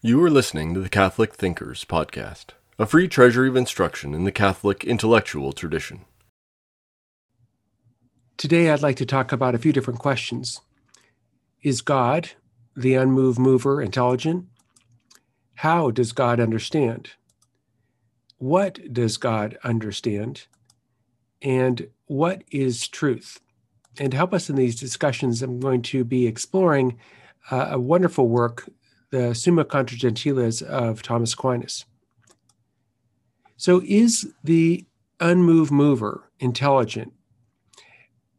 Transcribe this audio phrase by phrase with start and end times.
[0.00, 4.30] You are listening to the Catholic Thinkers Podcast, a free treasury of instruction in the
[4.30, 6.04] Catholic intellectual tradition.
[8.36, 10.60] Today, I'd like to talk about a few different questions.
[11.64, 12.30] Is God,
[12.76, 14.46] the unmoved mover, intelligent?
[15.56, 17.10] How does God understand?
[18.36, 20.46] What does God understand?
[21.42, 23.40] And what is truth?
[23.98, 27.00] And to help us in these discussions, I'm going to be exploring
[27.50, 28.70] uh, a wonderful work
[29.10, 31.84] the Summa Contra Gentiles of Thomas Aquinas.
[33.56, 34.86] So, is the
[35.20, 37.12] unmoved mover intelligent?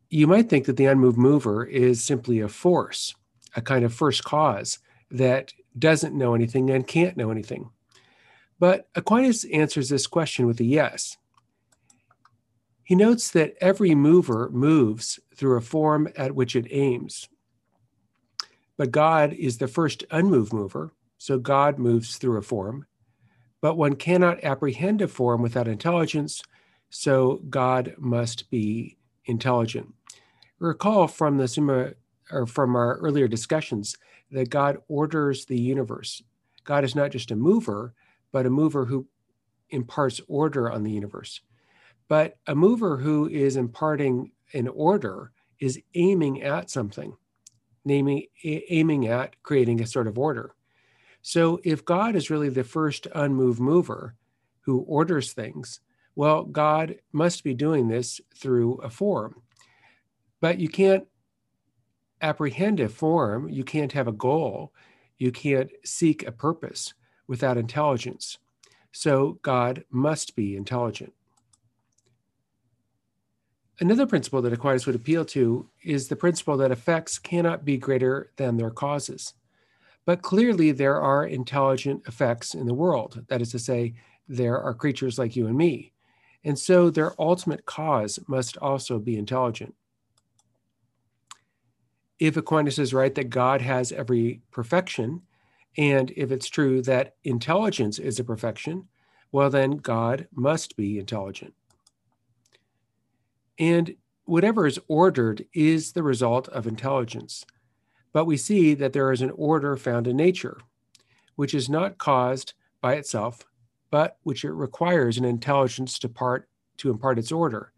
[0.10, 3.14] You might think that the unmoved mover is simply a force,
[3.56, 4.80] a kind of first cause
[5.12, 7.70] that doesn't know anything and can't know anything.
[8.60, 11.18] But Aquinas answers this question with a yes.
[12.84, 17.30] He notes that every mover moves through a form at which it aims.
[18.80, 22.86] But God is the first unmoved mover, so God moves through a form.
[23.60, 26.42] But one cannot apprehend a form without intelligence,
[26.90, 29.94] so God must be intelligent.
[30.60, 31.92] Recall from the Summa
[32.32, 33.98] or from our earlier discussions
[34.32, 36.24] that God orders the universe.
[36.64, 37.94] God is not just a mover,
[38.32, 39.08] but a mover who
[39.72, 41.42] imparts order on the universe.
[42.08, 47.18] But a mover who is imparting an order is aiming at something
[47.86, 50.54] naming, aiming at creating a sort of order.
[51.22, 54.16] So if God is really the first unmoved mover
[54.62, 55.80] who orders things,
[56.16, 59.42] well, God must be doing this through a form.
[60.42, 61.06] But you can't
[62.22, 64.74] apprehend a form, you can't have a goal,
[65.18, 66.94] you can't seek a purpose
[67.28, 68.38] without intelligence.
[68.92, 71.14] So God must be intelligent.
[73.82, 78.32] Another principle that Aquinas would appeal to is the principle that effects cannot be greater
[78.36, 79.34] than their causes.
[80.06, 83.24] But clearly, there are intelligent effects in the world.
[83.30, 83.94] That is to say,
[84.28, 85.94] there are creatures like you and me.
[86.44, 89.76] And so their ultimate cause must also be intelligent.
[92.20, 95.22] If Aquinas is right that God has every perfection,
[95.78, 98.90] and if it's true that intelligence is a perfection,
[99.32, 101.54] well, then God must be intelligent.
[103.60, 107.46] And whatever is ordered is the result of intelligence.
[108.14, 110.58] But we see that there is an order found in nature,
[111.36, 113.46] which is not caused by itself,
[113.92, 116.48] but which it requires an intelligence to part
[116.78, 117.74] to impart its order.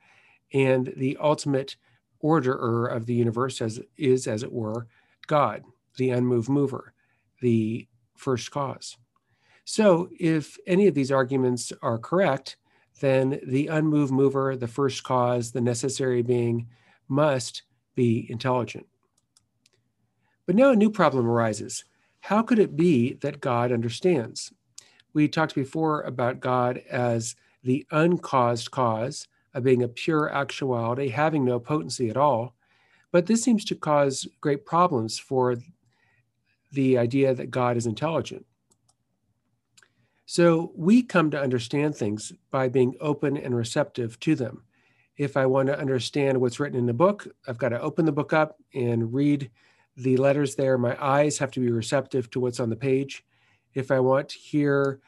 [0.53, 1.75] And the ultimate
[2.19, 4.87] orderer of the universe as, is, as it were,
[5.27, 5.63] God,
[5.97, 6.93] the unmoved mover,
[7.41, 8.97] the first cause.
[9.65, 12.57] So, if any of these arguments are correct,
[13.01, 16.67] then the unmoved mover, the first cause, the necessary being,
[17.07, 17.63] must
[17.95, 18.88] be intelligent.
[20.45, 21.84] But now a new problem arises.
[22.22, 24.53] How could it be that God understands?
[25.13, 31.44] We talked before about God as the uncaused cause of being a pure actuality, having
[31.44, 32.56] no potency at all.
[33.11, 35.57] But this seems to cause great problems for
[36.72, 38.45] the idea that God is intelligent.
[40.31, 44.63] So we come to understand things by being open and receptive to them.
[45.17, 48.13] If I want to understand what's written in the book, I've got to open the
[48.13, 49.51] book up and read
[49.97, 50.77] the letters there.
[50.77, 53.25] My eyes have to be receptive to what's on the page.
[53.73, 55.01] If I want to hear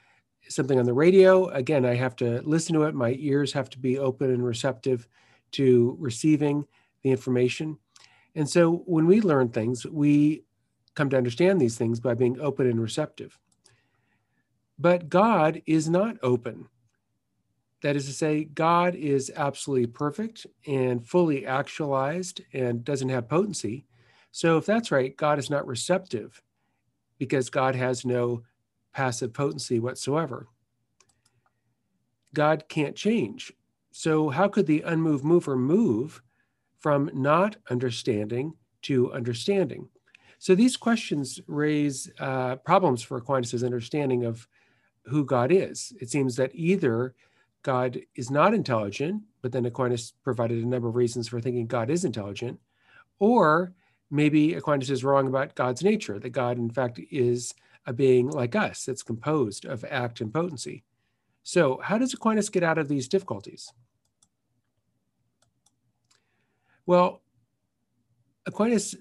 [0.49, 2.93] something on the radio, again, I have to listen to it.
[2.93, 5.07] My ears have to be open and receptive
[5.53, 6.67] to receiving
[7.01, 7.77] the information.
[8.35, 10.43] And so when we learn things, we
[10.95, 13.39] come to understand these things by being open and receptive.
[14.83, 16.67] But God is not open.
[17.83, 23.85] That is to say, God is absolutely perfect and fully actualized and doesn't have potency.
[24.31, 26.43] So, if that's right, God is not receptive
[27.17, 28.43] because God has no
[28.91, 30.47] passive potency whatsoever.
[32.33, 33.53] God can't change.
[33.91, 36.21] So, how could the unmoved mover move
[36.79, 39.87] from not understanding to understanding?
[40.39, 44.45] So, these questions raise uh, problems for Aquinas' understanding of
[45.05, 45.93] who God is.
[45.99, 47.15] It seems that either
[47.63, 51.89] God is not intelligent, but then Aquinas provided a number of reasons for thinking God
[51.89, 52.59] is intelligent,
[53.19, 53.73] or
[54.11, 57.53] maybe Aquinas is wrong about God's nature, that God, in fact, is
[57.85, 60.83] a being like us that's composed of act and potency.
[61.43, 63.71] So, how does Aquinas get out of these difficulties?
[66.85, 67.21] Well,
[68.45, 68.95] Aquinas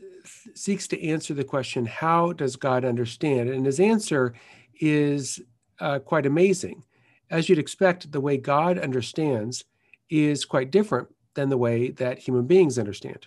[0.54, 3.50] seeks to answer the question, how does God understand?
[3.50, 4.34] And his answer
[4.81, 5.40] is
[5.82, 6.84] uh, quite amazing.
[7.31, 9.64] As you'd expect, the way God understands
[10.08, 13.26] is quite different than the way that human beings understand.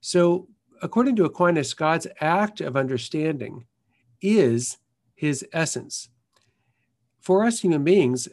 [0.00, 0.48] So,
[0.82, 3.66] according to Aquinas, God's act of understanding
[4.20, 4.78] is
[5.14, 6.08] his essence.
[7.20, 8.28] For us human beings,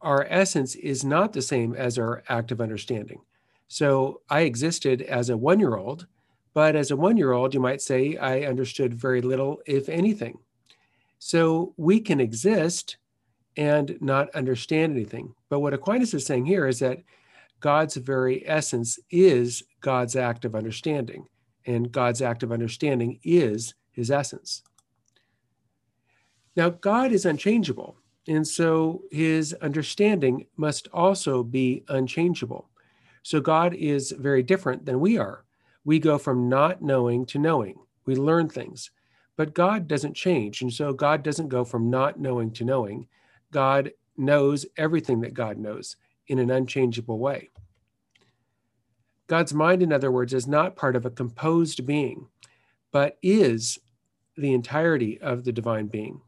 [0.00, 3.20] our essence is not the same as our act of understanding.
[3.66, 6.06] So I existed as a one year old,
[6.54, 10.38] but as a one year old, you might say I understood very little, if anything.
[11.18, 12.96] So we can exist
[13.56, 15.34] and not understand anything.
[15.48, 17.02] But what Aquinas is saying here is that
[17.60, 21.26] God's very essence is God's act of understanding,
[21.66, 24.62] and God's act of understanding is his essence.
[26.54, 27.96] Now, God is unchangeable,
[28.28, 32.68] and so his understanding must also be unchangeable.
[33.24, 35.44] So, God is very different than we are.
[35.84, 37.76] We go from not knowing to knowing,
[38.06, 38.90] we learn things,
[39.38, 40.62] but God doesn't change.
[40.62, 43.06] And so, God doesn't go from not knowing to knowing.
[43.52, 45.94] God knows everything that God knows
[46.26, 47.50] in an unchangeable way.
[49.28, 52.26] God's mind, in other words, is not part of a composed being,
[52.90, 53.78] but is
[54.36, 56.20] the entirety of the divine being.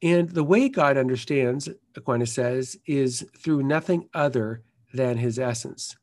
[0.00, 4.62] And the way God understands, Aquinas says, is through nothing other
[4.92, 5.96] than his essence.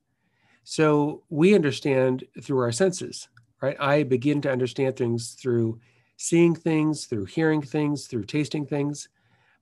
[0.65, 3.29] So we understand through our senses,
[3.61, 3.77] right?
[3.79, 5.79] I begin to understand things through
[6.17, 9.09] seeing things, through hearing things, through tasting things.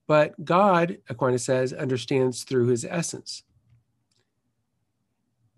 [0.08, 3.44] But God, Aquinas says, understands through his essence.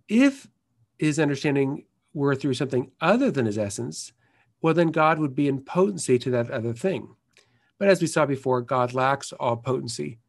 [0.07, 0.47] If
[0.99, 4.11] his understanding were through something other than his essence,
[4.61, 7.15] well, then God would be in potency to that other thing.
[7.79, 10.19] But as we saw before, God lacks all potency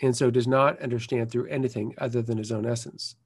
[0.00, 3.16] and so does not understand through anything other than his own essence.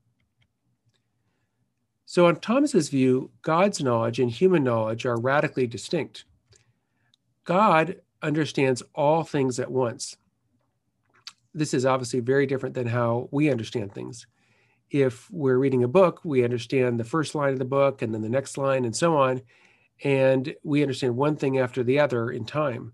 [2.06, 6.25] So, on Thomas's view, God's knowledge and human knowledge are radically distinct.
[7.45, 10.17] God understands all things at once.
[11.55, 14.27] This is obviously very different than how we understand things.
[14.91, 18.23] If we're reading a book, we understand the first line of the book and then
[18.23, 19.43] the next line and so on,
[20.03, 22.93] and we understand one thing after the other in time.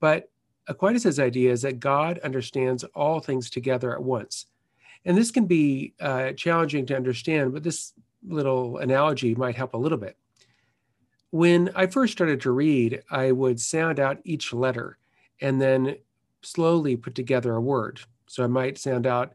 [0.00, 0.30] But
[0.68, 4.46] Aquinas' idea is that God understands all things together at once.
[5.04, 7.94] And this can be uh, challenging to understand, but this
[8.26, 10.16] little analogy might help a little bit.
[11.30, 14.98] When I first started to read, I would sound out each letter
[15.40, 15.96] and then
[16.42, 18.00] slowly put together a word.
[18.26, 19.34] So I might sound out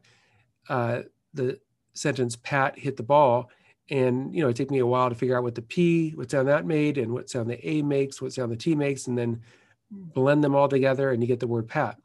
[0.68, 1.02] uh,
[1.32, 1.58] the
[1.94, 3.50] sentence "Pat hit the ball,"
[3.90, 6.30] and you know it took me a while to figure out what the P, what
[6.30, 9.16] sound that made, and what sound the A makes, what sound the T makes, and
[9.16, 9.42] then
[9.90, 11.98] blend them all together, and you get the word "Pat."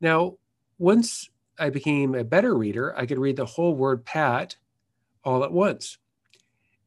[0.00, 0.38] Now,
[0.78, 4.56] once I became a better reader, I could read the whole word "Pat"
[5.24, 5.98] all at once,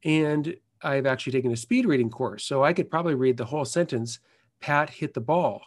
[0.04, 3.66] and I've actually taken a speed reading course, so I could probably read the whole
[3.66, 4.20] sentence,
[4.60, 5.62] Pat hit the ball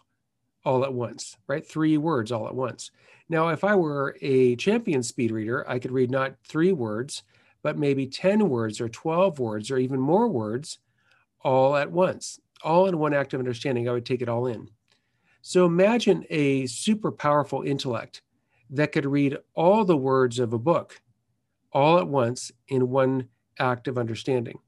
[0.63, 1.65] all at once, right?
[1.65, 2.91] Three words all at once.
[3.29, 7.23] Now, if I were a champion speed reader, I could read not three words,
[7.63, 10.79] but maybe 10 words or 12 words or even more words
[11.43, 13.87] all at once, all in one act of understanding.
[13.87, 14.69] I would take it all in.
[15.41, 18.21] So imagine a super powerful intellect
[18.69, 21.01] that could read all the words of a book
[21.71, 23.27] all at once in one
[23.59, 24.59] act of understanding.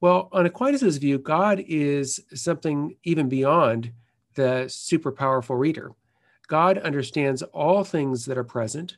[0.00, 3.92] Well, on Aquinas' view, God is something even beyond
[4.34, 5.92] the super powerful reader.
[6.48, 8.96] God understands all things that are present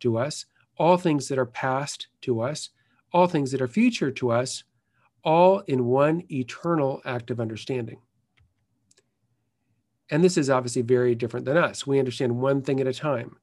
[0.00, 0.46] to us,
[0.78, 2.70] all things that are past to us,
[3.12, 4.64] all things that are future to us,
[5.24, 8.00] all in one eternal act of understanding.
[10.10, 11.86] And this is obviously very different than us.
[11.86, 13.36] We understand one thing at a time.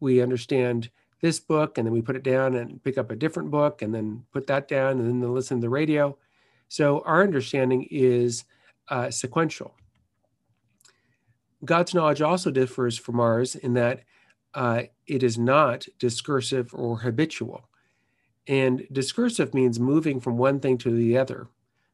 [0.00, 0.90] We understand
[1.24, 3.94] this book, and then we put it down and pick up a different book, and
[3.94, 6.14] then put that down, and then listen to the radio.
[6.68, 8.44] So our understanding is
[8.90, 9.74] uh, sequential.
[11.64, 14.02] God's knowledge also differs from ours in that
[14.52, 17.70] uh, it is not discursive or habitual.
[18.46, 21.48] And discursive means moving from one thing to the other.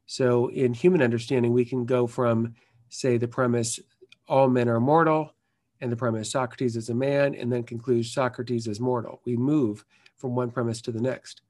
[0.07, 2.57] So in human understanding, we can go from,
[2.89, 3.79] say, the premise,
[4.27, 5.35] all men are mortal,
[5.81, 9.21] and the premise, Socrates is a man, and then concludes Socrates is mortal.
[9.25, 9.85] We move
[10.17, 11.43] from one premise to the next.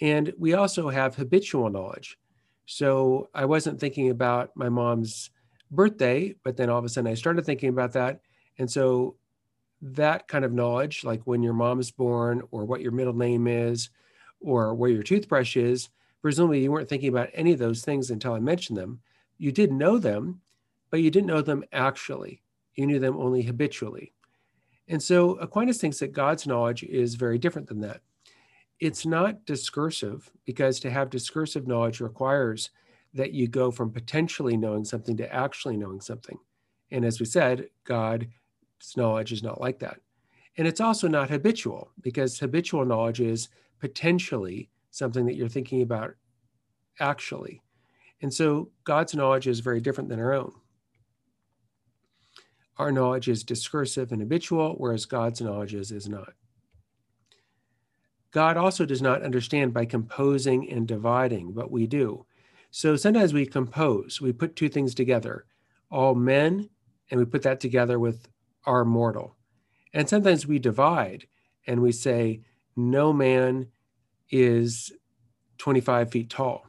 [0.00, 2.18] And we also have habitual knowledge.
[2.66, 5.30] So I wasn't thinking about my mom's
[5.70, 8.20] birthday, but then all of a sudden I started thinking about that.
[8.58, 9.16] And so
[9.82, 13.46] that kind of knowledge, like when your mom is born or what your middle name
[13.46, 13.90] is
[14.40, 15.90] or where your toothbrush is,
[16.22, 19.00] presumably you weren't thinking about any of those things until I mentioned them.
[19.36, 20.40] You did know them,
[20.90, 22.40] but you didn't know them actually.
[22.74, 24.12] You knew them only habitually.
[24.88, 28.00] And so Aquinas thinks that God's knowledge is very different than that
[28.80, 32.70] it's not discursive because to have discursive knowledge requires
[33.14, 36.38] that you go from potentially knowing something to actually knowing something.
[36.90, 38.26] And as we said, God's
[38.96, 40.00] knowledge is not like that.
[40.56, 43.48] And it's also not habitual because habitual knowledge is
[43.80, 46.14] potentially something that you're thinking about
[47.00, 47.62] actually.
[48.22, 50.52] And so God's knowledge is very different than our own.
[52.76, 56.32] Our knowledge is discursive and habitual, whereas God's knowledge is, is not.
[58.32, 62.26] God also does not understand by composing and dividing, but we do.
[62.72, 65.44] So sometimes we compose, we put two things together,
[65.88, 66.68] all men,
[67.10, 68.28] and we put that together with
[68.66, 69.36] our mortal.
[69.92, 71.28] And sometimes we divide
[71.68, 72.40] and we say,
[72.74, 73.68] no man
[74.30, 74.92] is
[75.58, 76.66] 25 feet tall.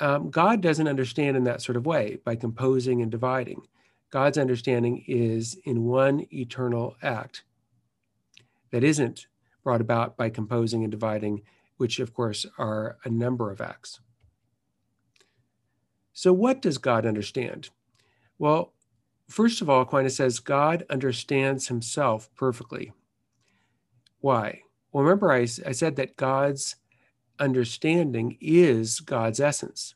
[0.00, 3.62] Um, God doesn't understand in that sort of way by composing and dividing.
[4.10, 7.42] God's understanding is in one eternal act
[8.70, 9.26] that isn't
[9.64, 11.42] brought about by composing and dividing,
[11.76, 14.00] which of course are a number of acts.
[16.12, 17.68] So, what does God understand?
[18.38, 18.72] Well,
[19.28, 22.92] first of all, Aquinas says God understands himself perfectly.
[24.20, 24.62] Why?
[24.92, 26.76] Well, remember, I, I said that God's
[27.38, 29.94] understanding is God's essence.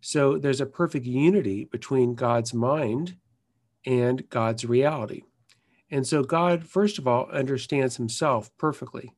[0.00, 3.16] So there's a perfect unity between God's mind
[3.86, 5.22] and God's reality.
[5.90, 9.12] And so God, first of all, understands himself perfectly.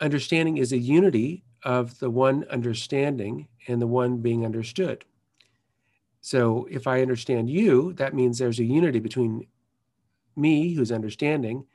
[0.00, 5.04] Understanding is a unity of the one understanding and the one being understood.
[6.20, 9.46] So if I understand you, that means there's a unity between
[10.36, 11.66] me, who's understanding,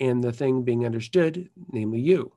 [0.00, 2.32] and the thing being understood, namely you.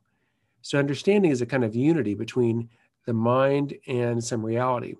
[0.61, 2.69] So understanding is a kind of unity between
[3.05, 4.95] the mind and some reality.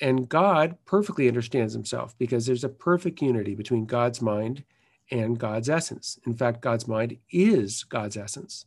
[0.00, 4.64] And God perfectly understands himself because there's a perfect unity between God's mind
[5.10, 6.18] and God's essence.
[6.26, 8.66] In fact, God's mind is God's essence.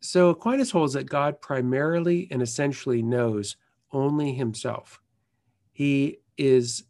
[0.00, 3.56] So Aquinas holds that God primarily and essentially knows
[3.92, 5.00] only himself.
[5.72, 6.84] He is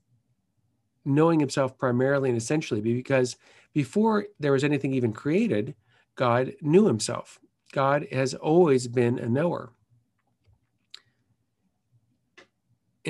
[1.04, 3.36] knowing himself primarily and essentially because
[3.72, 5.74] before there was anything even created,
[6.14, 7.38] God knew himself.
[7.72, 9.72] God has always been a knower.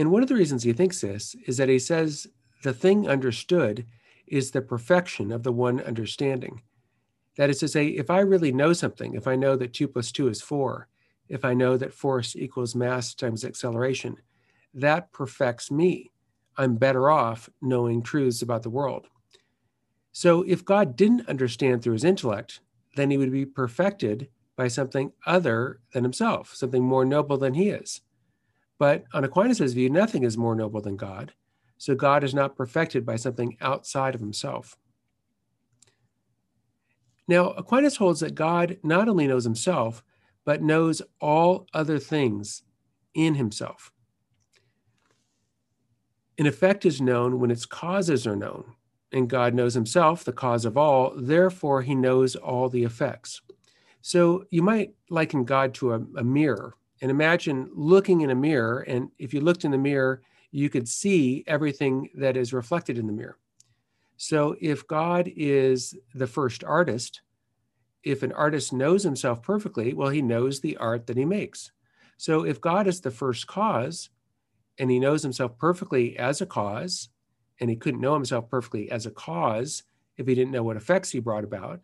[0.01, 2.27] And one of the reasons he thinks this is that he says
[2.63, 3.85] the thing understood
[4.27, 6.63] is the perfection of the one understanding.
[7.37, 10.11] That is to say, if I really know something, if I know that 2 plus
[10.11, 10.89] 2 is 4,
[11.29, 14.17] if I know that force equals mass times acceleration,
[14.73, 16.11] that perfects me.
[16.57, 19.07] I'm better off knowing truths about the world.
[20.13, 22.61] So if God didn't understand through his intellect,
[22.97, 27.69] then he would be perfected by something other than himself, something more noble than he
[27.69, 28.01] is.
[28.81, 31.35] But on Aquinas' view, nothing is more noble than God.
[31.77, 34.77] So God is not perfected by something outside of himself.
[37.29, 40.03] Now, Aquinas holds that God not only knows himself,
[40.47, 42.63] but knows all other things
[43.13, 43.93] in himself.
[46.39, 48.77] An effect is known when its causes are known
[49.13, 53.43] and God knows himself, the cause of all, therefore he knows all the effects.
[54.01, 58.81] So you might liken God to a, a, mirror and imagine looking in a mirror.
[58.81, 63.07] And if you looked in the mirror, you could see everything that is reflected in
[63.07, 63.39] the mirror.
[64.17, 67.23] So if God is the first artist,
[68.03, 71.71] if an artist knows himself perfectly, well, he knows the art that he makes.
[72.17, 74.11] So if God is the first cause
[74.79, 77.09] and he knows himself perfectly as a cause,
[77.61, 79.83] and he couldn't know himself perfectly as a cause
[80.17, 81.81] if he didn't know what effects he brought about,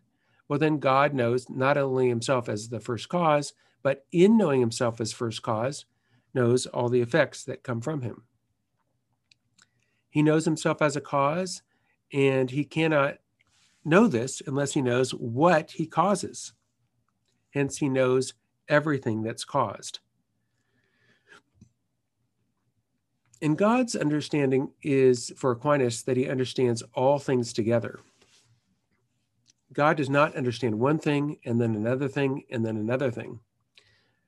[0.47, 3.53] well, then God knows not only himself as the first cause,
[3.83, 5.85] but in knowing himself as first cause,
[6.33, 8.23] knows all the effects that come from him.
[10.09, 11.61] He knows himself as a cause,
[12.13, 13.17] and he cannot
[13.85, 16.53] know this unless he knows what he causes.
[17.53, 18.33] Hence, he knows
[18.67, 19.99] everything that's caused.
[23.41, 27.99] And God's understanding is for Aquinas that he understands all things together.
[29.73, 33.39] God does not understand one thing and then another thing and then another thing,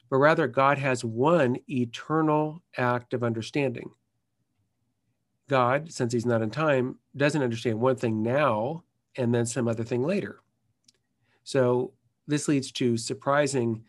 [0.10, 3.92] but rather God has one eternal act of understanding.
[5.48, 8.84] God, since he's not in time, doesn't understand one thing now
[9.18, 10.42] and then some other thing later.
[11.44, 11.94] So
[12.28, 13.84] this leads to surprising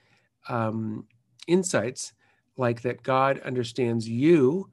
[0.48, 1.06] um,
[1.46, 2.14] insights
[2.56, 4.70] like that God understands you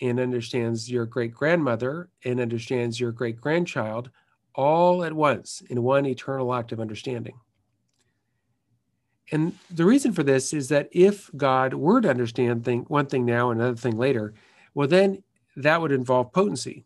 [0.00, 4.10] and understands your great grandmother and understands your great grandchild
[4.54, 7.38] all at once in one eternal act of understanding.
[9.32, 13.24] And the reason for this is that if God were to understand thing, one thing
[13.24, 14.34] now and another thing later,
[14.74, 15.22] well, then
[15.56, 16.84] that would involve potency.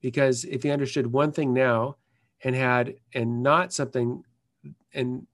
[0.00, 1.96] Because if he understood one thing now
[2.42, 4.24] and had, and not something,
[4.94, 5.26] and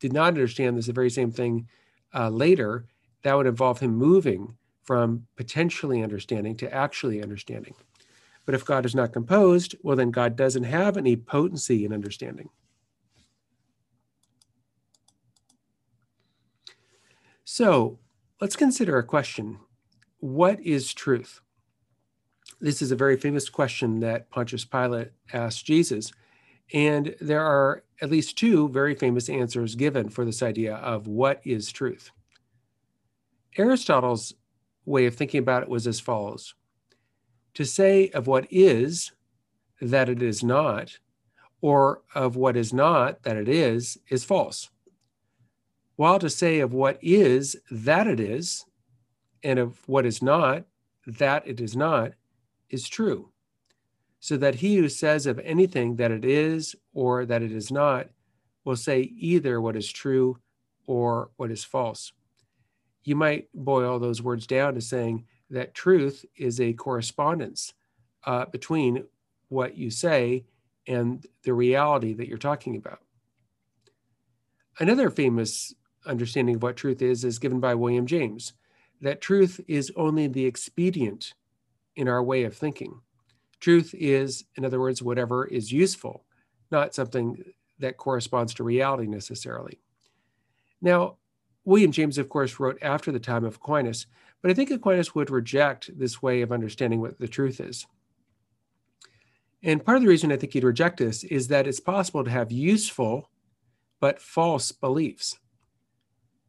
[0.00, 1.68] did not understand this the very same thing
[2.14, 2.86] uh, later,
[3.22, 7.74] that would involve him moving from potentially understanding to actually understanding.
[8.44, 12.48] But if God is not composed, well, then God doesn't have any potency in understanding.
[17.48, 18.00] So
[18.40, 19.60] let's consider a question
[20.18, 21.40] What is truth?
[22.60, 26.12] This is a very famous question that Pontius Pilate asked Jesus.
[26.74, 31.40] And there are at least two very famous answers given for this idea of what
[31.44, 32.10] is truth.
[33.56, 34.34] Aristotle's
[34.84, 36.54] way of thinking about it was as follows
[37.54, 39.12] To say of what is
[39.80, 40.98] that it is not,
[41.60, 44.68] or of what is not that it is, is false.
[45.96, 48.64] While to say of what is that it is,
[49.42, 50.64] and of what is not
[51.06, 52.12] that it is not,
[52.68, 53.30] is true.
[54.18, 58.08] So that he who says of anything that it is or that it is not
[58.64, 60.38] will say either what is true
[60.86, 62.12] or what is false.
[63.04, 67.72] You might boil those words down to saying that truth is a correspondence
[68.24, 69.04] uh, between
[69.48, 70.44] what you say
[70.88, 72.98] and the reality that you're talking about.
[74.80, 75.72] Another famous
[76.06, 78.52] understanding of what truth is is given by William James
[79.00, 81.34] that truth is only the expedient
[81.96, 83.00] in our way of thinking.
[83.60, 86.24] Truth is, in other words, whatever is useful,
[86.70, 87.42] not something
[87.78, 89.80] that corresponds to reality necessarily.
[90.80, 91.16] Now,
[91.64, 94.06] William James, of course, wrote after the time of Aquinas,
[94.40, 97.86] but I think Aquinas would reject this way of understanding what the truth is.
[99.62, 102.30] And part of the reason I think he'd reject this is that it's possible to
[102.30, 103.30] have useful
[104.00, 105.38] but false beliefs.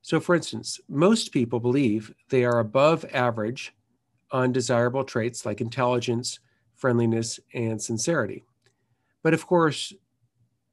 [0.08, 3.76] So, for instance, most people believe they are above average
[4.32, 6.40] on desirable traits like intelligence,
[6.76, 8.46] friendliness, and sincerity.
[9.22, 9.92] But of course,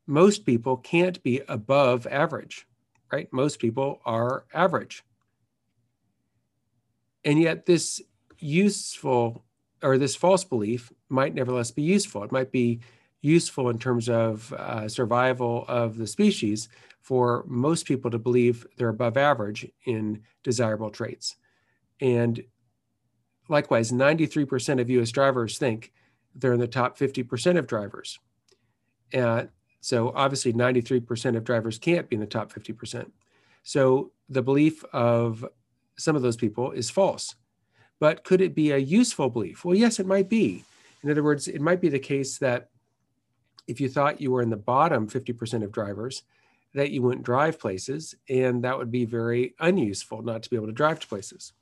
[0.07, 2.69] most people can't be above average,
[3.11, 3.27] right?
[3.33, 5.03] Most people are average.
[7.25, 8.01] And yet, this
[8.39, 9.45] useful
[9.83, 12.23] or this false belief might nevertheless be useful.
[12.23, 12.79] It might be
[13.21, 16.69] useful in terms of uh, survival of the species
[17.05, 21.37] for most people to believe they're above average in desirable traits.
[22.01, 22.43] And
[23.51, 25.93] likewise, 93% of US drivers think
[26.35, 28.19] they're in the top 50% of drivers.
[29.13, 29.45] Uh,
[29.83, 33.11] so obviously, 93% of drivers can't be in the top 50%.
[33.65, 35.45] So the belief of
[35.99, 37.35] some of those people is false.
[38.01, 39.63] But could it be a useful belief?
[39.63, 40.65] Well, yes, it might be.
[41.03, 42.71] In other words, it might be the case that
[43.67, 46.23] if you thought you were in the bottom 50% of drivers,
[46.75, 50.67] that you wouldn't drive places, and that would be very unuseful not to be able
[50.67, 51.53] to drive to places.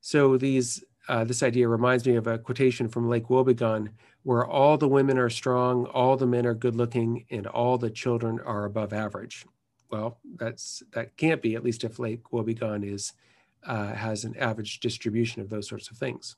[0.00, 3.88] So these uh, this idea reminds me of a quotation from Lake Wobegon,
[4.22, 7.90] where all the women are strong, all the men are good looking, and all the
[7.90, 9.44] children are above average.
[9.90, 13.12] Well, that's that can't be, at least if Lake Wobegon is
[13.64, 16.36] uh, has an average distribution of those sorts of things.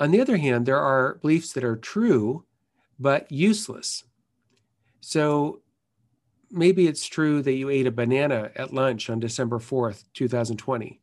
[0.00, 2.44] On the other hand, there are beliefs that are true
[2.98, 4.04] but useless.
[5.00, 5.62] So
[6.50, 11.00] maybe it's true that you ate a banana at lunch on December 4th, 2020.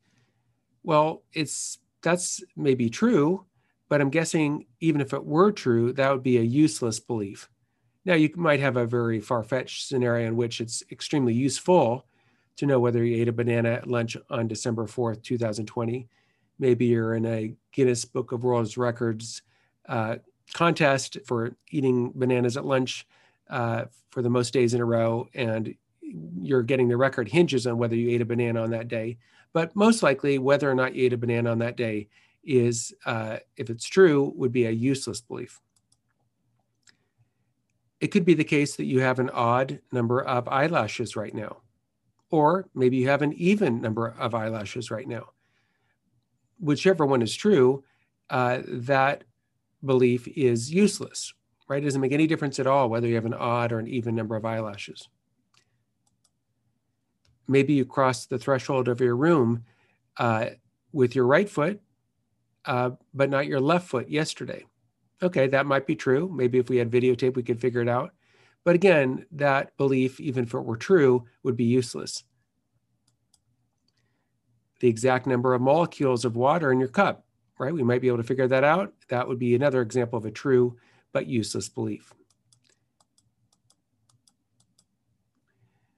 [0.84, 3.46] Well, it's that's maybe true,
[3.90, 7.50] but I'm guessing even if it were true, that would be a useless belief.
[8.06, 12.06] Now, you might have a very far fetched scenario in which it's extremely useful
[12.58, 16.08] to know whether you ate a banana at lunch on December 4th, 2020
[16.60, 19.42] maybe you're in a Guinness Book of World Records
[19.88, 20.18] uh,
[20.54, 23.08] contest for eating bananas at lunch
[23.50, 27.78] uh, for the most days in a row, and you're getting the record hinges on
[27.78, 29.18] whether you ate a banana on that day.
[29.54, 32.08] But most likely, whether or not you ate a banana on that day
[32.44, 35.60] is, uh, if it's true, would be a useless belief.
[38.00, 41.58] It could be the case that you have an odd number of eyelashes right now,
[42.30, 45.30] or maybe you have an even number of eyelashes right now
[46.60, 47.84] whichever one is true,
[48.30, 49.24] uh, that
[49.84, 51.34] belief is useless,
[51.68, 51.82] right?
[51.82, 54.16] It doesn't make any difference at all whether you have an odd or an even
[54.16, 55.10] number of eyelashes.
[57.48, 59.64] Maybe you crossed the threshold of your room
[60.18, 60.48] uh,
[60.92, 61.82] with your right foot,
[62.66, 64.66] uh, but not your left foot yesterday.
[65.22, 66.30] Okay, that might be true.
[66.34, 68.12] Maybe if we had videotape, we could figure it out.
[68.64, 72.24] But again, that belief, even if it were true, would be useless
[74.80, 77.26] the exact number of molecules of water in your cup,
[77.58, 77.74] right?
[77.74, 78.94] We might be able to figure that out.
[79.10, 80.78] That would be another example of a true
[81.14, 82.14] but useless belief.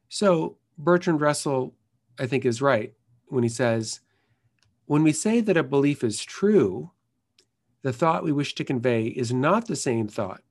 [0.09, 1.75] So Bertrand Russell,
[2.19, 2.93] I think, is right
[3.27, 3.99] when he says,
[4.85, 6.91] when we say that a belief is true,
[7.81, 10.41] the thought we wish to convey is not the same thought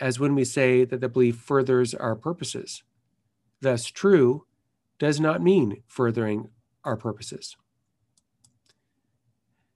[0.00, 2.82] as when we say that the belief furthers our purposes.
[3.60, 4.46] Thus, true
[4.98, 6.48] does not mean furthering
[6.84, 7.56] our purposes.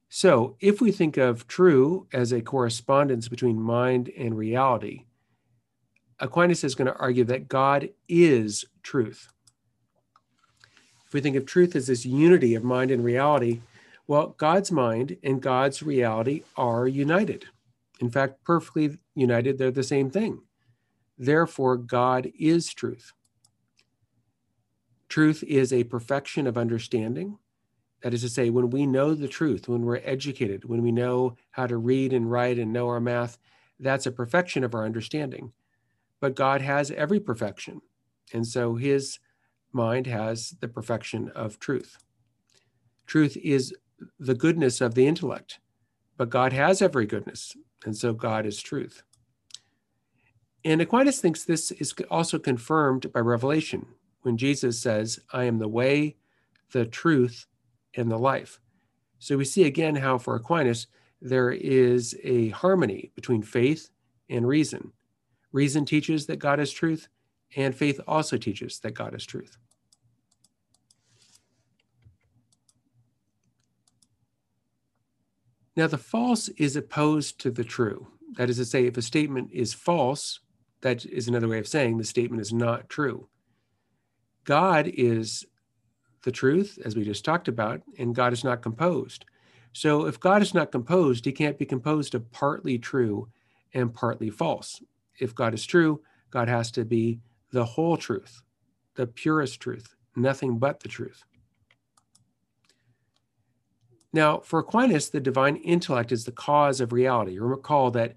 [0.08, 5.06] So, if we think of true as a correspondence between mind and reality,
[6.20, 9.28] Aquinas is going to argue that God is truth.
[11.04, 13.60] If we think of truth as this unity of mind and reality,
[14.06, 17.46] well, God's mind and God's reality are united.
[18.00, 20.42] In fact, perfectly united, they're the same thing.
[21.18, 23.12] Therefore, God is truth.
[25.14, 27.38] Truth is a perfection of understanding.
[28.02, 31.36] That is to say, when we know the truth, when we're educated, when we know
[31.52, 33.38] how to read and write and know our math,
[33.78, 35.52] that's a perfection of our understanding.
[36.20, 37.80] But God has every perfection.
[38.32, 39.20] And so his
[39.72, 41.96] mind has the perfection of truth.
[43.06, 43.72] Truth is
[44.18, 45.60] the goodness of the intellect,
[46.16, 47.56] but God has every goodness.
[47.84, 49.04] And so God is truth.
[50.64, 53.86] And Aquinas thinks this is also confirmed by revelation
[54.24, 56.16] when Jesus says, I am the way,
[56.72, 57.46] the truth,
[57.96, 58.60] and the life.
[59.18, 60.86] So we see again how for Aquinas,
[61.20, 63.90] there is a harmony between faith
[64.28, 64.92] and reason.
[65.52, 67.08] Reason teaches that God is truth,
[67.56, 69.56] and faith also teaches that God is truth.
[75.76, 78.06] Now, the false is opposed to the true.
[78.36, 80.40] That is to say, if a statement is false,
[80.82, 83.28] that is another way of saying the statement is not true.
[84.44, 85.44] God is
[86.22, 89.24] the truth, as we just talked about, and God is not composed.
[89.72, 93.28] So if God is not composed, he can't be composed of partly true
[93.74, 94.80] and partly false.
[95.18, 98.42] If God is true, God has to be the whole truth,
[98.94, 101.24] the purest truth, nothing but the truth.
[104.12, 107.38] Now, for Aquinas, the divine intellect is the cause of reality.
[107.38, 108.14] Recall that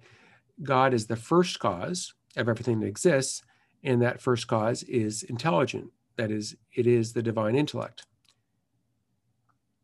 [0.61, 3.41] God is the first cause of everything that exists,
[3.83, 5.91] and that first cause is intelligent.
[6.17, 8.05] That is, it is the divine intellect.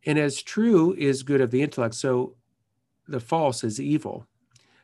[0.05, 2.35] And as true is good of the intellect, so
[3.07, 4.27] the false is evil.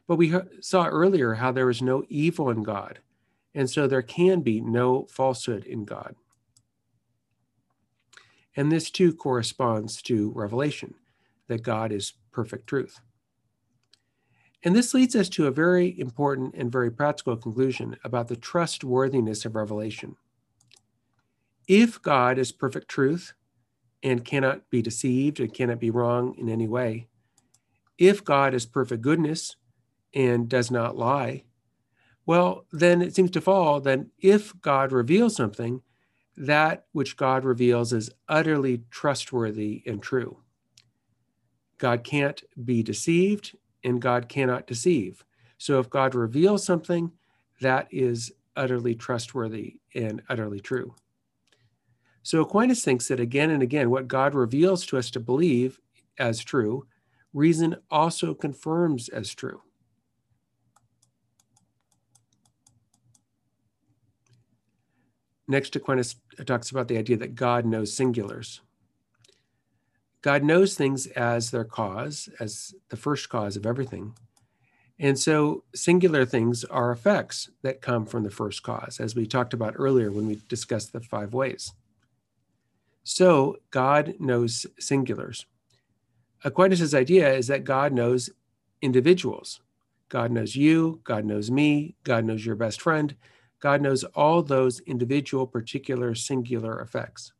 [0.08, 3.00] But we saw earlier how there is no evil in God.
[3.54, 6.16] And so there can be no falsehood in God.
[8.56, 10.96] And this too corresponds to revelation
[11.48, 13.00] that God is perfect truth.
[14.64, 19.46] And this leads us to a very important and very practical conclusion about the trustworthiness
[19.46, 20.16] of revelation.
[21.70, 23.34] If God is perfect truth
[24.02, 27.10] and cannot be deceived and cannot be wrong in any way,
[28.00, 29.56] if God is perfect goodness
[30.12, 31.44] and does not lie,
[32.26, 35.84] well, then it seems to follow that if God reveals something,
[36.36, 40.40] that which God reveals is utterly trustworthy and true.
[41.78, 45.24] God can't be deceived and God cannot deceive.
[45.60, 47.12] So if God reveals something,
[47.62, 50.96] that is utterly trustworthy and utterly true.
[52.24, 55.80] So Aquinas thinks that again and again, what God reveals to us to believe
[56.18, 56.86] as true,
[57.34, 59.62] reason also confirms as true.
[65.48, 68.60] Next, Aquinas talks about the idea that God knows singulars.
[70.22, 74.14] God knows things as their cause, as the first cause of everything.
[75.00, 79.54] And so singular things are effects that come from the first cause, as we talked
[79.54, 81.72] about earlier when we discussed the five ways.
[83.12, 85.46] So God knows singulars.
[86.44, 88.30] Aquinas' idea is that God knows
[88.82, 89.62] individuals.
[90.10, 93.16] God knows you, God knows me, God knows your best friend,
[93.60, 97.34] God knows all those individual, particular, singular effects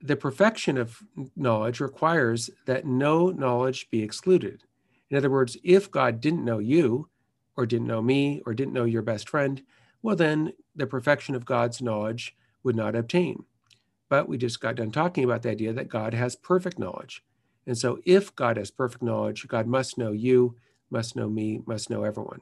[0.00, 1.02] the perfection of
[1.36, 4.62] knowledge requires that no knowledge be excluded.
[5.10, 7.08] In other words, if God didn't know you,
[7.56, 9.62] or didn't know me, or didn't know your best friend,
[10.02, 13.44] well, then the perfection of God's knowledge would not obtain.
[14.08, 17.22] But we just got done talking about the idea that God has perfect knowledge.
[17.66, 20.56] And so, if God has perfect knowledge, God must know you,
[20.90, 22.40] must know me, must know everyone.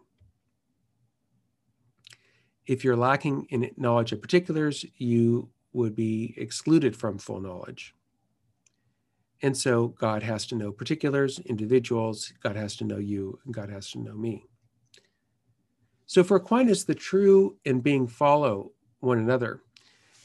[2.67, 7.95] If you're lacking in knowledge of particulars, you would be excluded from full knowledge.
[9.43, 13.69] And so God has to know particulars, individuals, God has to know you, and God
[13.69, 14.45] has to know me.
[16.07, 19.63] So for Aquinas, the true and being follow one another.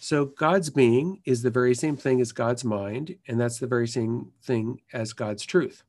[0.03, 3.87] So God's being is the very same thing as God's mind, and that's the very
[3.87, 5.83] same thing as God's truth.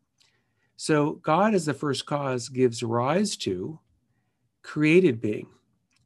[0.77, 3.81] So God, as the first cause, gives rise to
[4.63, 5.47] created being,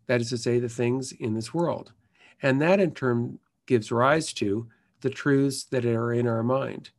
[0.07, 1.95] that is to say, the things in this world.
[2.43, 4.69] And that in turn gives rise to
[5.01, 6.91] the truths that are in our mind.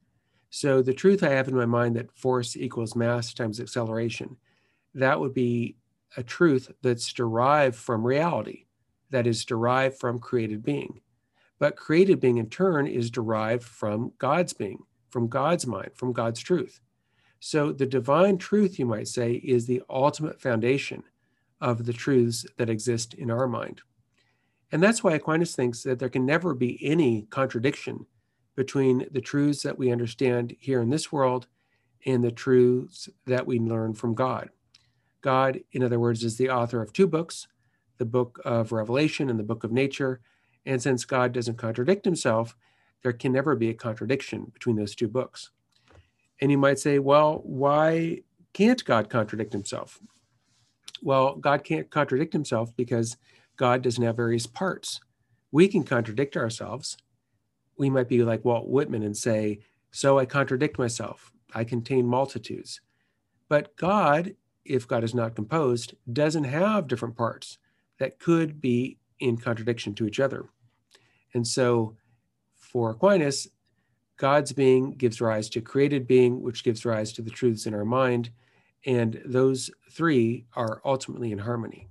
[0.49, 4.35] So the truth I have in my mind that force equals mass times acceleration,
[4.93, 5.77] that would be
[6.17, 8.65] a truth that's derived from reality,
[9.09, 11.01] that is derived from created being.
[11.59, 16.39] But created being in turn is derived from God's being, from God's mind, from God's
[16.39, 16.79] truth.
[17.39, 21.03] So the divine truth, you might say, is the ultimate foundation
[21.61, 23.81] of the truths that exist in our mind.
[24.71, 28.05] And that's why Aquinas thinks that there can never be any contradiction
[28.55, 31.47] between the truths that we understand here in this world
[32.05, 34.49] and the truths that we learn from God.
[35.21, 37.47] God, in other words, is the author of two books
[37.97, 40.21] the book of Revelation and the book of nature.
[40.65, 42.55] And since God doesn't contradict himself,
[43.03, 45.51] there can never be a contradiction between those two books.
[46.41, 48.21] And you might say, well, why
[48.53, 49.99] can't God contradict himself?
[51.01, 53.17] Well, God can't contradict himself because
[53.55, 54.99] God doesn't have various parts.
[55.51, 56.97] We can contradict ourselves.
[57.77, 59.59] We might be like Walt Whitman and say,
[59.91, 61.31] So I contradict myself.
[61.53, 62.81] I contain multitudes.
[63.49, 67.57] But God, if God is not composed, doesn't have different parts
[67.99, 70.45] that could be in contradiction to each other.
[71.33, 71.95] And so
[72.55, 73.47] for Aquinas,
[74.17, 77.85] God's being gives rise to created being, which gives rise to the truths in our
[77.85, 78.31] mind.
[78.85, 81.87] And those three are ultimately in harmony.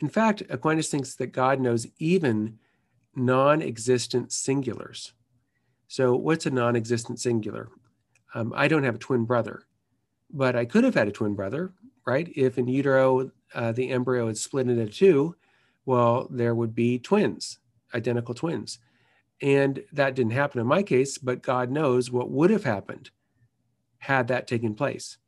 [0.00, 2.58] In fact, Aquinas thinks that God knows even
[3.14, 5.12] non existent singulars.
[5.88, 7.68] So, what's a non existent singular?
[8.34, 9.64] Um, I don't have a twin brother,
[10.32, 11.72] but I could have had a twin brother,
[12.06, 12.30] right?
[12.34, 15.36] If in utero uh, the embryo is split into two,
[15.86, 17.58] well, there would be twins,
[17.94, 18.78] identical twins.
[19.42, 23.10] And that didn't happen in my case, but God knows what would have happened
[23.98, 25.18] had that taken place.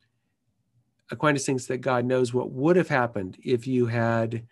[1.11, 4.47] Aquinas thinks that God knows what would have happened if you had,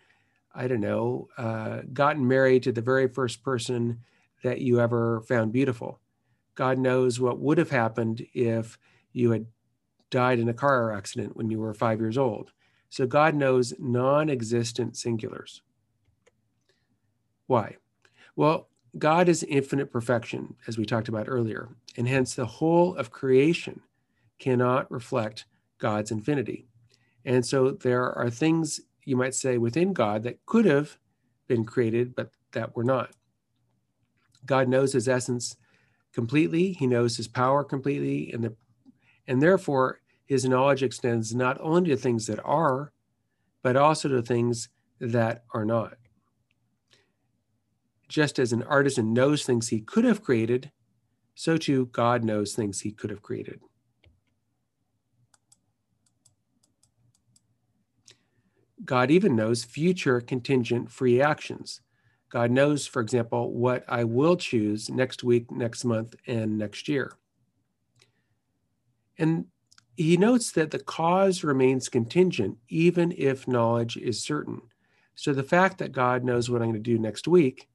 [0.55, 4.01] I don't know, uh, gotten married to the very first person
[4.43, 6.01] that you ever found beautiful.
[6.55, 8.79] God knows what would have happened if
[9.13, 9.47] you had
[10.11, 12.53] died in a car accident when you were five years old.
[12.89, 15.61] So God knows non existent singulars.
[17.47, 17.77] Why?
[18.37, 18.69] Well,
[18.99, 23.81] God is infinite perfection, as we talked about earlier, and hence the whole of creation
[24.39, 25.45] cannot reflect
[25.79, 26.67] God's infinity.
[27.25, 30.99] And so there are things you might say within God that could have
[31.47, 33.11] been created, but that were not.
[34.47, 35.57] God knows his essence
[36.13, 38.55] completely, he knows his power completely, and the
[39.31, 42.93] and therefore his knowledge extends not only to things that are,
[43.63, 45.95] but also to things that are not.
[48.09, 50.73] Just as an artisan knows things he could have created,
[51.37, 53.61] so too God knows things he could have created.
[58.85, 61.83] God even knows future contingent free actions.
[62.31, 67.13] God knows, for example, what I will choose next week, next month, and next year.
[69.21, 69.45] And
[69.97, 74.63] he notes that the cause remains contingent even if knowledge is certain.
[75.15, 77.69] So the fact that God knows what I'm going to do next week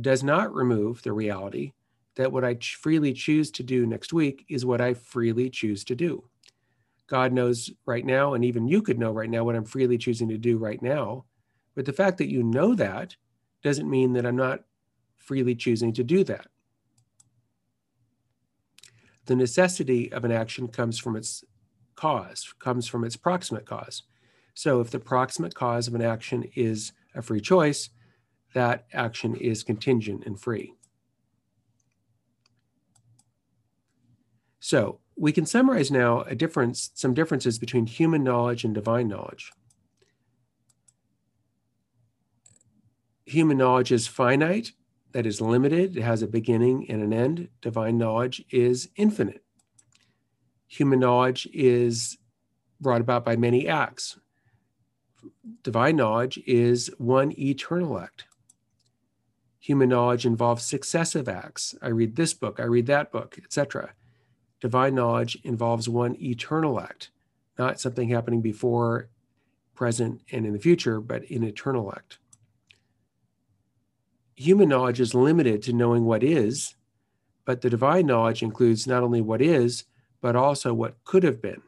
[0.00, 1.72] does not remove the reality
[2.16, 5.94] that what I freely choose to do next week is what I freely choose to
[5.94, 6.24] do.
[7.06, 10.28] God knows right now, and even you could know right now what I'm freely choosing
[10.30, 11.26] to do right now.
[11.74, 13.14] But the fact that you know that
[13.62, 14.60] doesn't mean that I'm not
[15.18, 16.48] freely choosing to do that.
[19.28, 21.44] The necessity of an action comes from its
[21.96, 24.04] cause, comes from its proximate cause.
[24.54, 27.90] So if the proximate cause of an action is a free choice,
[28.54, 30.72] that action is contingent and free.
[34.60, 39.52] So we can summarize now a difference, some differences between human knowledge and divine knowledge.
[43.26, 44.72] Human knowledge is finite
[45.18, 47.48] that is limited, it has a beginning and an end.
[47.60, 49.42] Divine knowledge is infinite.
[50.68, 52.18] Human knowledge is
[52.80, 54.20] brought about by many acts.
[55.64, 58.26] Divine knowledge is one eternal act.
[59.58, 61.74] Human knowledge involves successive acts.
[61.82, 63.94] I read this book, I read that book, etc.
[64.60, 67.10] Divine knowledge involves one eternal act,
[67.58, 69.08] not something happening before,
[69.74, 72.20] present, and in the future, but an eternal act
[74.38, 76.76] human knowledge is limited to knowing what is,
[77.44, 79.84] but the divine knowledge includes not only what is,
[80.20, 81.60] but also what could have been.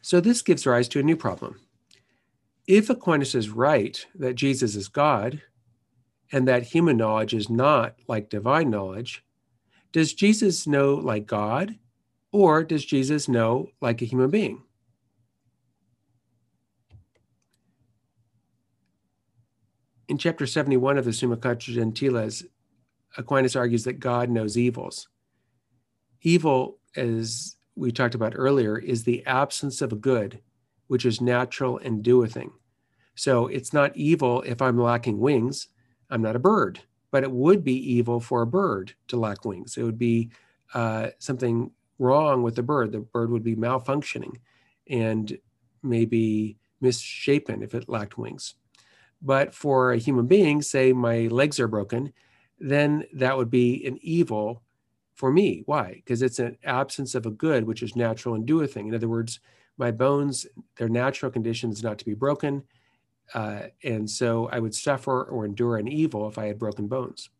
[0.00, 1.60] So this gives rise to a new problem.
[2.66, 5.42] If Aquinas is right that Jesus is God
[6.32, 9.24] and that human knowledge is not like divine knowledge,
[9.92, 11.76] does Jesus know like God
[12.32, 14.62] or does Jesus know like a human being?
[20.10, 22.42] In chapter 71 of the Summa Contra Gentiles,
[23.16, 25.08] Aquinas argues that God knows evils.
[26.22, 30.40] Evil, as we talked about earlier, is the absence of a good,
[30.88, 32.50] which is natural and do a thing.
[33.14, 35.68] So it's not evil if I'm lacking wings.
[36.10, 36.80] I'm not a bird,
[37.12, 39.76] but it would be evil for a bird to lack wings.
[39.76, 40.30] It would be
[40.74, 41.70] uh, something
[42.00, 42.90] wrong with the bird.
[42.90, 44.38] The bird would be malfunctioning
[44.88, 45.38] and
[45.84, 48.56] maybe misshapen if it lacked wings.
[49.22, 52.12] But for a human being, say my legs are broken,
[52.58, 54.62] then that would be an evil
[55.14, 55.62] for me.
[55.66, 55.94] Why?
[55.94, 58.88] Because it's an absence of a good, which is natural and do a thing.
[58.88, 59.40] In other words,
[59.76, 60.46] my bones,
[60.78, 62.62] their natural condition is not to be broken.
[63.34, 67.30] Uh, and so I would suffer or endure an evil if I had broken bones.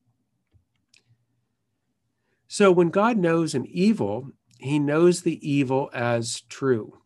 [2.48, 6.98] So when God knows an evil, he knows the evil as true,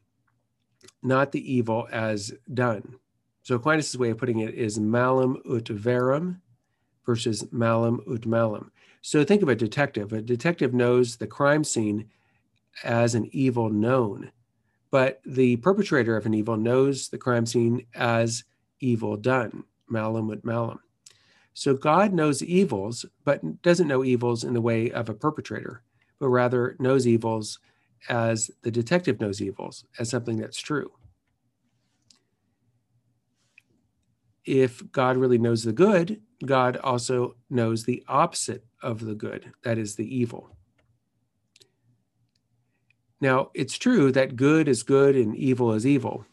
[1.03, 2.97] not the evil as done.
[3.45, 6.41] So Aquinas' way of putting it is malum ut verum
[7.05, 8.73] versus malum ut malum.
[9.03, 10.15] So think of a detective.
[10.15, 12.09] A detective knows the crime scene
[12.83, 14.33] as an evil known,
[14.91, 18.45] but the perpetrator of an evil knows the crime scene as
[18.81, 20.81] evil done, malum ut malum.
[21.53, 25.83] So God knows evils, but doesn't know evils in the way of a perpetrator,
[26.19, 27.59] but rather knows evils
[28.09, 30.91] as the detective knows evils, as something that's true.
[34.45, 39.79] If God really knows the good, God also knows the opposite of the good, that
[39.79, 40.51] is the evil.
[43.21, 46.27] Now, it's true that good is good and evil is evil.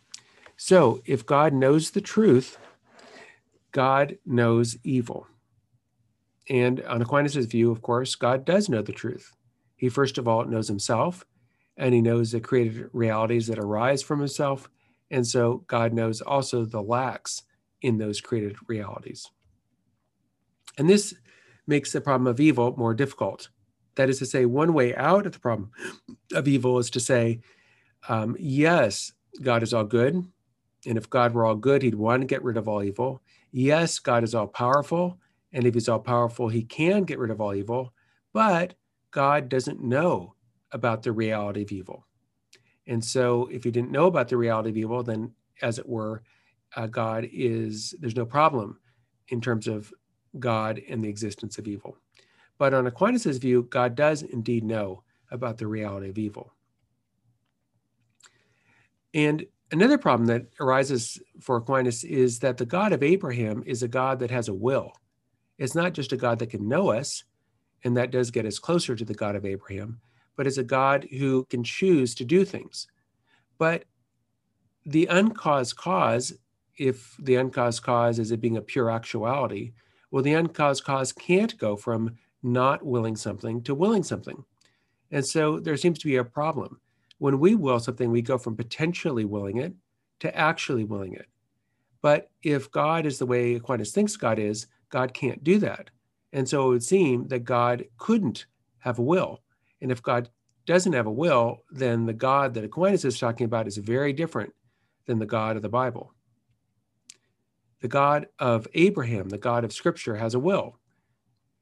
[0.58, 2.58] So, if God knows the truth,
[3.72, 5.28] God knows evil.
[6.50, 9.32] And on Aquinas' view, of course, God does know the truth.
[9.78, 11.26] He first of all knows himself,
[11.78, 14.70] and he knows the created realities that arise from himself.
[15.10, 17.44] And so God knows also the lacks
[17.82, 19.30] in those created realities.
[20.78, 21.14] And this
[21.68, 23.50] makes the problem of evil more difficult.
[23.96, 25.72] That is to say, one way out of the problem
[26.34, 27.42] of evil is to say,
[28.08, 30.26] um, yes, God is all good.
[30.86, 33.22] And if God were all good, he'd want to get rid of all evil.
[33.52, 35.20] Yes, God is all powerful.
[35.54, 37.94] And if he's all powerful, he can get rid of all evil.
[38.34, 38.76] But
[39.12, 40.36] God doesn't know
[40.72, 42.08] about the reality of evil.
[42.88, 46.24] And so, if he didn't know about the reality of evil, then, as it were,
[46.76, 48.80] uh, God is, there's no problem
[49.30, 49.92] in terms of
[50.40, 51.98] God and the existence of evil.
[52.58, 56.54] But on Aquinas' view, God does indeed know about the reality of evil.
[59.14, 63.88] And another problem that arises for Aquinas is that the God of Abraham is a
[63.88, 64.94] God that has a will.
[65.58, 67.24] It's not just a God that can know us,
[67.84, 70.00] and that does get us closer to the God of Abraham,
[70.36, 72.88] but it's a God who can choose to do things.
[73.58, 73.86] But
[74.86, 76.34] the uncaused cause
[76.78, 79.74] if the uncaused cause is it being a pure actuality,
[80.10, 84.44] well, the uncaused cause can't go from not willing something to willing something.
[85.12, 86.80] And so there seems to be a problem.
[87.18, 89.74] When we will something, we go from potentially willing it
[90.22, 91.28] to actually willing it.
[92.02, 95.90] But if God is the way Aquinas thinks God is, God can't do that.
[96.34, 98.46] And so it would seem that God couldn't
[98.80, 99.42] have a will.
[99.82, 100.30] And if God
[100.66, 104.54] doesn't have a will, then the God that Aquinas is talking about is very different
[105.06, 106.14] than the God of the Bible.
[107.82, 110.78] The God of Abraham, the God of Scripture, has a will.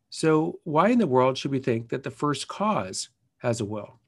[0.09, 3.99] So, why in the world should we think that the first cause has a will?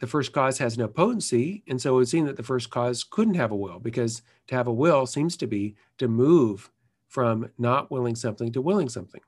[0.00, 3.04] The first cause has no potency, and so it would seem that the first cause
[3.04, 6.70] couldn't have a will because to have a will seems to be to move
[7.06, 9.20] from not willing something to willing something.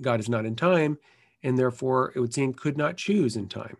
[0.00, 0.98] God is not in time,
[1.42, 3.76] and therefore it would seem could not choose in time.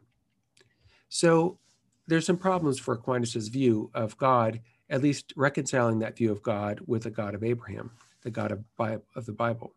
[1.09, 1.59] So
[2.07, 4.61] there's some problems for Aquinas' view of God
[4.91, 8.65] at least reconciling that view of God with the God of Abraham, the God of,
[9.15, 9.73] of the Bible.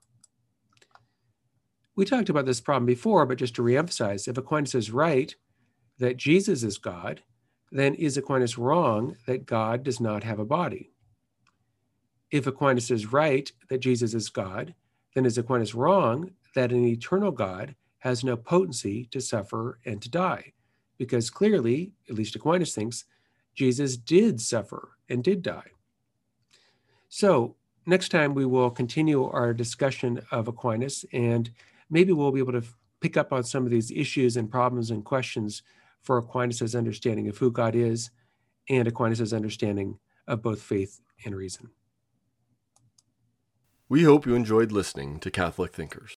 [1.96, 5.34] We talked about this problem before, but just to reemphasize, if Aquinas is right
[6.00, 7.22] that Jesus is God,
[7.72, 10.92] then is Aquinas wrong that God does not have a body?
[12.32, 14.74] If Aquinas is right that Jesus is God,
[15.14, 20.10] then is Aquinas wrong that an eternal God has no potency to suffer and to
[20.10, 20.54] die?
[20.98, 23.06] Because clearly, at least Aquinas thinks,
[23.54, 25.72] Jesus did suffer and did die.
[27.10, 31.52] So, next time we will continue our discussion of Aquinas, and
[31.90, 32.64] maybe we'll be able to
[33.02, 35.62] pick up on some of these issues and problems and questions
[36.02, 38.10] for Aquinas' understanding of who God is
[38.70, 41.70] and Aquinas' understanding of both faith and reason.
[43.90, 46.16] We hope you enjoyed listening to Catholic Thinkers.